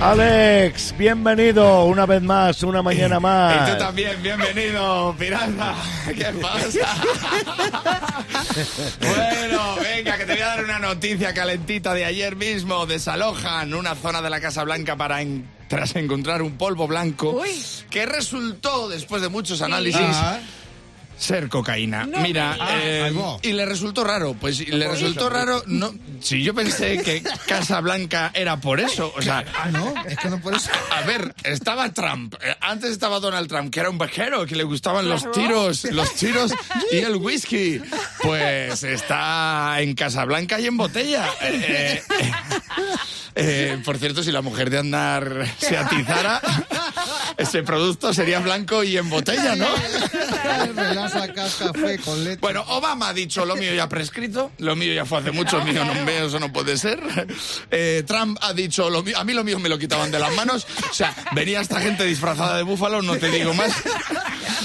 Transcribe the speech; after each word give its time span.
Alex, 0.00 0.94
bienvenido 0.98 1.84
una 1.86 2.04
vez 2.04 2.20
más, 2.22 2.62
una 2.62 2.82
mañana 2.82 3.18
más. 3.18 3.68
Y 3.68 3.72
tú 3.72 3.78
también, 3.78 4.22
bienvenido, 4.22 5.14
pirata. 5.18 5.74
¿Qué 6.06 6.24
pasa? 6.40 6.96
bueno, 9.00 9.76
venga, 9.82 10.18
que 10.18 10.26
te 10.26 10.32
voy 10.34 10.42
a 10.42 10.46
dar 10.48 10.64
una 10.64 10.78
noticia 10.78 11.32
calentita 11.32 11.94
de 11.94 12.04
ayer 12.04 12.36
mismo. 12.36 12.84
Desalojan 12.84 13.72
una 13.72 13.94
zona 13.94 14.20
de 14.20 14.28
la 14.28 14.38
Casa 14.40 14.64
Blanca 14.64 14.96
para 14.96 15.22
en- 15.22 15.48
tras 15.66 15.96
encontrar 15.96 16.42
un 16.42 16.52
polvo 16.58 16.86
blanco 16.86 17.42
que 17.90 18.04
resultó, 18.06 18.88
después 18.88 19.22
de 19.22 19.28
muchos 19.30 19.62
análisis, 19.62 20.00
Ah. 20.02 20.38
Ser 21.18 21.48
cocaína. 21.48 22.04
No 22.06 22.20
Mira, 22.20 22.56
eh, 22.82 23.12
y 23.42 23.52
le 23.52 23.64
resultó 23.64 24.04
raro. 24.04 24.34
Pues 24.34 24.66
le 24.68 24.86
resultó 24.88 25.30
raro. 25.30 25.62
No, 25.66 25.94
si 26.20 26.42
yo 26.42 26.54
pensé 26.54 27.02
que 27.02 27.22
Casa 27.46 27.80
Blanca 27.80 28.30
era 28.34 28.60
por 28.60 28.80
eso, 28.80 29.12
o 29.16 29.22
sea. 29.22 29.44
Ah, 29.58 29.70
no, 29.70 29.94
es 30.08 30.16
que 30.18 30.28
no 30.28 30.40
por 30.40 30.54
eso. 30.54 30.70
A 30.90 31.02
ver, 31.02 31.34
estaba 31.44 31.92
Trump. 31.92 32.34
eh, 32.42 32.54
Antes 32.60 32.90
estaba 32.90 33.20
Donald 33.20 33.48
Trump, 33.48 33.72
que 33.72 33.80
era 33.80 33.90
un 33.90 33.98
vaquero, 33.98 34.44
que 34.46 34.56
le 34.56 34.64
gustaban 34.64 35.08
los 35.08 35.30
tiros, 35.32 35.84
los 35.84 36.12
tiros 36.14 36.52
y 36.92 36.98
el 36.98 37.16
whisky. 37.16 37.80
Pues 38.22 38.82
está 38.82 39.80
en 39.80 39.94
Casablanca 39.94 40.60
y 40.60 40.66
en 40.66 40.76
botella. 40.76 41.28
Eh, 41.42 42.02
eh, 42.20 42.26
eh, 43.36 43.78
por 43.84 43.98
cierto, 43.98 44.22
si 44.22 44.32
la 44.32 44.40
mujer 44.42 44.70
de 44.70 44.78
Andar 44.78 45.46
se 45.58 45.76
atizara, 45.76 46.40
ese 47.36 47.62
producto 47.62 48.12
sería 48.14 48.40
blanco 48.40 48.82
y 48.82 48.96
en 48.96 49.08
botella, 49.10 49.54
¿no? 49.56 49.66
Relax 50.74 51.12
sacas 51.12 51.54
café 51.56 51.98
con 51.98 52.24
leche. 52.24 52.38
Bueno, 52.40 52.64
Obama 52.68 53.08
ha 53.08 53.12
dicho 53.14 53.44
lo 53.44 53.56
mío 53.56 53.74
ya 53.74 53.88
prescrito, 53.88 54.52
lo 54.58 54.74
mío 54.76 54.92
ya 54.94 55.04
fue 55.04 55.18
hace 55.18 55.32
mucho, 55.32 55.62
mío 55.64 55.84
no 55.84 56.04
veo, 56.04 56.26
eso 56.26 56.38
no 56.40 56.52
puede 56.52 56.76
ser. 56.78 57.00
Eh, 57.70 58.04
Trump 58.06 58.38
ha 58.42 58.52
dicho 58.52 58.88
lo 58.90 59.02
mío, 59.02 59.18
a 59.18 59.24
mí 59.24 59.32
lo 59.34 59.44
mío 59.44 59.58
me 59.58 59.68
lo 59.68 59.78
quitaban 59.78 60.10
de 60.10 60.18
las 60.18 60.34
manos. 60.34 60.66
O 60.90 60.94
sea, 60.94 61.14
venía 61.32 61.60
esta 61.60 61.80
gente 61.80 62.04
disfrazada 62.04 62.56
de 62.56 62.62
búfalo, 62.62 63.02
no 63.02 63.16
te 63.16 63.28
digo 63.30 63.52
más. 63.54 63.72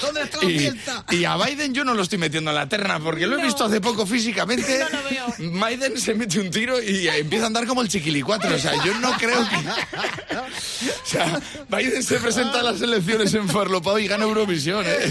¿Dónde 0.00 0.22
está 0.22 0.38
la 0.42 0.50
Y, 0.50 0.80
y 1.10 1.24
a 1.24 1.36
Biden 1.36 1.74
yo 1.74 1.84
no 1.84 1.94
lo 1.94 2.02
estoy 2.02 2.18
metiendo 2.18 2.50
en 2.50 2.56
la 2.56 2.68
terna 2.68 2.98
porque 3.00 3.26
lo 3.26 3.34
he 3.36 3.38
No. 3.40 3.44
visto 3.44 3.64
hace 3.64 3.80
poco 3.80 4.06
físicamente. 4.06 4.78
No 4.78 4.88
lo 4.90 5.08
veo. 5.08 5.66
Biden 5.68 5.98
se 6.00 6.14
mete 6.14 6.38
un 6.40 6.50
tiro 6.50 6.80
y 6.82 7.08
empieza 7.08 7.44
a 7.44 7.46
andar 7.48 7.66
como 7.66 7.82
el 7.82 7.88
chiquilicuatro. 7.88 8.50
O 8.60 8.62
sea, 8.62 8.84
yo 8.84 8.92
no 8.98 9.12
creo 9.12 9.48
que. 9.48 9.56
O 9.56 11.06
sea, 11.06 11.40
Biden 11.68 12.02
se 12.02 12.18
presenta 12.20 12.60
a 12.60 12.62
las 12.62 12.82
elecciones 12.82 13.32
en 13.32 13.48
Farlopao 13.48 13.98
y 13.98 14.06
gana 14.06 14.24
Eurovisión, 14.24 14.84
¿eh? 14.86 15.10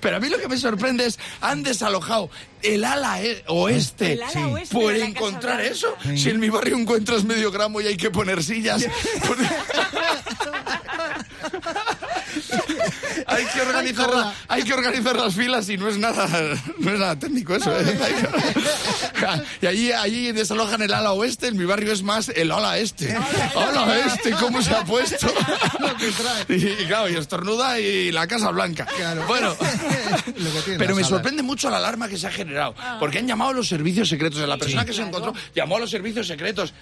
Pero 0.00 0.16
a 0.16 0.20
mí 0.20 0.28
lo 0.28 0.38
que 0.38 0.48
me 0.48 0.58
sorprende 0.58 1.06
es, 1.06 1.18
han 1.40 1.62
desalojado 1.62 2.28
el 2.62 2.84
ala 2.84 3.22
e- 3.22 3.42
oeste 3.46 4.12
El 4.12 4.22
ala 4.22 4.48
oeste 4.48 4.74
por 4.74 4.94
encontrar 4.94 5.62
eso. 5.62 5.96
Si 6.14 6.28
en 6.28 6.38
mi 6.40 6.50
barrio 6.50 6.76
encuentras 6.76 7.24
medio 7.24 7.50
gramo 7.50 7.80
y 7.80 7.86
hay 7.86 7.96
que 7.96 8.10
poner 8.10 8.42
sillas. 8.44 8.86
hay, 13.36 13.44
que 13.46 13.60
organizar 13.60 14.10
la- 14.14 14.34
hay 14.48 14.62
que 14.62 14.74
organizar 14.74 15.16
las 15.16 15.34
filas 15.34 15.68
y 15.68 15.76
no 15.76 15.88
es 15.88 15.98
nada, 15.98 16.26
no 16.78 16.92
es 16.92 16.98
nada 16.98 17.18
técnico 17.18 17.54
eso. 17.56 17.70
¿eh? 17.78 17.98
Y 19.62 19.66
allí, 19.66 19.92
allí 19.92 20.32
desalojan 20.32 20.82
el 20.82 20.92
ala 20.92 21.12
oeste, 21.12 21.48
en 21.48 21.56
mi 21.56 21.64
barrio 21.64 21.92
es 21.92 22.02
más 22.02 22.28
el 22.28 22.52
ala 22.52 22.78
este. 22.78 23.14
Ala 23.56 23.98
este, 24.06 24.30
¿cómo 24.32 24.60
se 24.62 24.74
ha 24.74 24.84
puesto? 24.84 25.26
Y, 26.48 26.54
y 26.54 26.84
claro, 26.86 27.08
y 27.08 27.16
estornuda 27.16 27.80
y 27.80 28.12
la 28.12 28.26
Casa 28.26 28.50
Blanca. 28.50 28.86
Claro. 28.96 29.24
Bueno, 29.26 29.56
Lo 30.36 30.52
que 30.52 30.60
tiene 30.62 30.78
pero 30.78 30.94
me 30.94 31.02
sorprende 31.04 31.42
mucho 31.42 31.70
la 31.70 31.78
alarma 31.78 32.08
que 32.08 32.16
se 32.18 32.26
ha 32.26 32.30
generado. 32.30 32.74
Porque 33.00 33.18
han 33.18 33.26
llamado 33.26 33.50
a 33.50 33.54
los 33.54 33.68
servicios 33.68 34.08
secretos. 34.08 34.38
La 34.46 34.56
persona 34.56 34.84
que 34.84 34.92
se 34.92 35.02
encontró 35.02 35.32
llamó 35.54 35.76
a 35.76 35.80
los 35.80 35.90
servicios 35.90 36.26
secretos. 36.26 36.72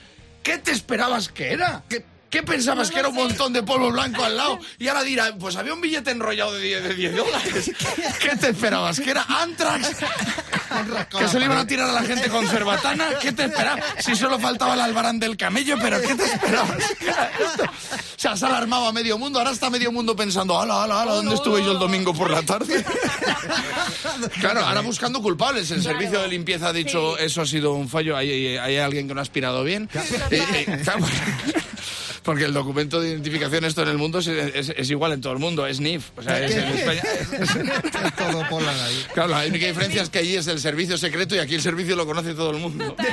¿Qué 0.43 0.59
te 0.59 0.73
esperabas 0.73 1.29
que 1.29 1.53
era? 1.53 1.83
¿Qué, 1.89 2.05
qué 2.35 2.43
pensabas 2.43 2.91
que 2.91 2.99
era 2.99 3.09
un 3.11 3.15
montón 3.15 3.53
de 3.53 3.63
polvo 3.63 3.93
blanco 3.93 4.25
al 4.25 4.37
lado? 4.37 4.59
Y 4.81 4.89
ahora 4.89 5.05
dirá, 5.05 5.33
pues 5.39 5.55
había 5.55 5.73
un 5.73 5.81
billete 5.81 6.11
enrollado 6.11 6.53
de 6.55 6.61
10, 6.63 6.83
de 6.83 6.95
10 6.95 7.17
dólares. 7.17 7.71
¿Qué 8.21 8.37
te 8.37 8.49
esperabas? 8.49 8.99
¿Que 8.99 9.11
era 9.13 9.23
Antrax? 9.29 9.89
¿Que 11.17 11.29
se 11.29 11.39
le 11.39 11.45
iban 11.45 11.59
a 11.59 11.67
tirar 11.67 11.89
a 11.89 11.93
la 11.93 12.03
gente 12.03 12.29
con 12.29 12.49
cerbatana? 12.49 13.11
¿Qué 13.23 13.31
te 13.31 13.45
esperabas? 13.45 13.85
Si 14.01 14.17
solo 14.17 14.41
faltaba 14.41 14.75
el 14.75 14.81
albarán 14.81 15.21
del 15.21 15.37
camello, 15.37 15.77
pero 15.81 16.01
¿qué 16.03 16.15
te 16.17 16.25
esperabas? 16.25 16.77
¿Qué 16.99 17.07
era 17.07 17.31
esto? 17.39 17.63
O 17.63 18.17
sea, 18.25 18.37
se 18.37 18.45
ha 18.45 18.49
alarmado 18.49 18.87
a 18.89 18.93
medio 18.93 19.17
mundo. 19.17 19.39
Ahora 19.39 19.53
está 19.53 19.71
medio 19.71 19.93
mundo 19.93 20.17
pensando, 20.17 20.61
ala, 20.61 20.83
ala, 20.83 21.03
ala, 21.03 21.13
¿dónde 21.15 21.37
estuve 21.37 21.63
yo 21.65 21.71
el 21.73 21.79
domingo 21.79 22.13
por 22.15 22.31
la 22.31 22.43
tarde? 22.43 22.85
Claro, 24.41 24.65
ahora 24.65 24.81
buscando 24.81 25.23
culpables. 25.23 25.71
El 25.71 25.83
servicio 25.85 26.21
de 26.21 26.29
limpieza 26.29 26.69
ha 26.69 26.73
dicho, 26.73 27.17
eso 27.19 27.43
ha 27.43 27.47
sido 27.47 27.75
un 27.75 27.89
fallo, 27.89 28.17
hay, 28.17 28.31
hay- 28.31 28.57
hay 28.57 28.77
alguien 28.79 29.07
que 29.07 29.15
no 29.15 29.21
ha 29.21 29.23
aspirado 29.23 29.63
bien. 29.63 29.89
Eh, 30.31 30.43
eh, 30.55 30.81
claro, 30.83 31.05
porque 32.25 32.45
el 32.45 32.53
documento 32.53 33.01
de 33.01 33.11
identificación 33.11 33.65
esto 33.65 33.83
en 33.83 33.89
el 33.91 33.99
mundo 33.99 34.19
es, 34.19 34.27
es- 34.27 34.71
es 34.77 34.91
igual 34.91 35.13
en 35.13 35.21
todo 35.21 35.33
el 35.35 35.39
mundo, 35.39 35.67
es 35.67 35.79
NIF. 35.79 36.11
O 36.17 36.23
sea, 36.23 36.45
es 36.45 36.55
en 36.57 36.65
España... 36.79 37.03
Es 37.33 38.15
todo 38.17 38.49
por 38.49 38.63
la 38.63 38.73
nariz. 38.75 39.07
Claro, 39.15 39.29
la 39.31 39.47
única 39.47 39.67
diferencia 39.67 40.03
es 40.03 40.11
que 40.11 40.19
allí 40.19 40.35
es 40.37 40.47
el 40.49 40.59
servicio 40.59 40.99
secreto 40.99 41.37
y 41.37 41.39
aquí 41.39 41.55
el 41.55 41.63
servicio 41.63 41.95
lo 41.97 42.07
conoce 42.07 42.35
todo 42.35 42.51
el 42.51 42.59
mundo. 42.59 42.97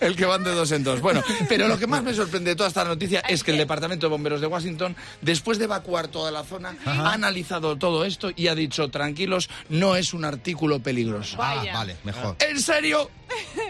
el 0.00 0.16
que 0.16 0.24
van 0.26 0.42
de 0.44 0.50
dos 0.52 0.70
en 0.72 0.84
dos. 0.84 1.00
Bueno, 1.00 1.22
pero 1.48 1.68
lo 1.68 1.78
que 1.78 1.86
más 1.86 2.02
me 2.02 2.14
sorprende 2.14 2.50
de 2.50 2.56
toda 2.56 2.68
esta 2.68 2.84
noticia 2.84 3.20
es 3.20 3.42
que 3.42 3.50
el 3.52 3.58
Departamento 3.58 4.06
de 4.06 4.10
Bomberos 4.10 4.40
de 4.40 4.46
Washington, 4.46 4.96
después 5.20 5.58
de 5.58 5.64
evacuar 5.64 6.08
toda 6.08 6.30
la 6.30 6.44
zona, 6.44 6.76
ha 6.84 7.12
analizado 7.12 7.76
todo 7.76 8.04
esto 8.04 8.30
y 8.36 8.48
ha 8.48 8.54
dicho, 8.54 8.88
tranquilos, 8.88 9.48
no 9.68 9.96
es 9.96 10.12
un 10.14 10.24
artículo 10.24 10.80
peligroso. 10.80 11.36
Ah, 11.40 11.64
vale, 11.72 11.96
mejor. 12.04 12.36
¿En 12.40 12.60
serio? 12.60 13.10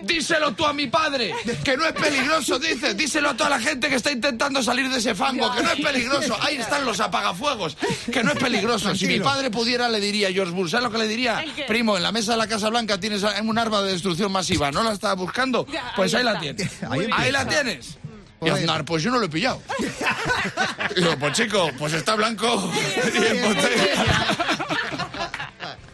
Díselo 0.02 0.52
tú 0.54 0.64
a 0.64 0.72
mi 0.72 0.86
padre, 0.86 1.34
que 1.62 1.76
no 1.76 1.86
es 1.86 1.92
peligroso, 1.92 2.58
dice. 2.58 2.94
Díselo 2.94 3.30
a 3.30 3.36
toda 3.36 3.50
la 3.50 3.60
gente 3.60 3.88
que 3.88 3.96
está 3.96 4.10
intentando 4.10 4.62
salir 4.62 4.88
de 4.88 4.98
ese 4.98 5.14
fango, 5.14 5.52
que 5.54 5.62
no 5.62 5.70
es 5.72 5.80
peligroso. 5.80 6.36
Ahí 6.40 6.56
están 6.56 6.84
los 6.84 7.00
apagafuegos, 7.00 7.76
que 8.10 8.22
no 8.22 8.32
es 8.32 8.38
peligroso. 8.38 8.94
Si 8.94 9.06
mi 9.06 9.20
padre 9.20 9.50
pudiera, 9.50 9.88
le 9.88 10.00
diría 10.00 10.28
a 10.28 10.32
George 10.32 10.52
Bush, 10.52 10.70
¿sabes 10.70 10.84
lo 10.84 10.90
que 10.90 10.98
le 10.98 11.08
diría? 11.08 11.44
Primo, 11.68 11.96
en 11.96 12.02
la 12.02 12.12
mesa 12.12 12.32
de 12.32 12.38
la 12.38 12.46
Casa 12.46 12.68
Blanca 12.70 12.98
tienes 12.98 13.22
un 13.22 13.58
arma 13.58 13.82
de 13.82 13.92
destrucción 13.92 14.32
masiva, 14.32 14.70
¿no 14.70 14.82
la 14.82 14.92
estaba 14.92 15.14
buscando? 15.14 15.66
Pues 15.94 16.14
ahí 16.14 16.22
ahí 16.22 16.24
la 16.24 16.40
tienes. 16.40 16.70
Ahí 17.12 17.32
la 17.32 17.46
tienes. 17.46 17.98
Y 18.44 18.48
Aznar, 18.48 18.84
pues 18.84 19.02
yo 19.04 19.10
no 19.10 19.18
lo 19.18 19.26
he 19.26 19.28
pillado. 19.28 19.62
Y 20.90 20.94
digo, 21.00 21.16
pues 21.18 21.32
chico, 21.34 21.70
pues 21.78 21.92
está 21.92 22.16
blanco 22.16 22.72
y 23.14 23.36
en 23.36 23.42
botella. 23.42 24.04